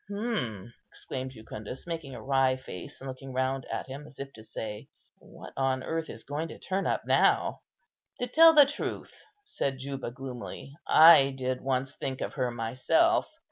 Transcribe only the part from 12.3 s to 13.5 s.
her myself.